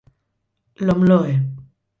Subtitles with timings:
[0.85, 1.33] Lomloe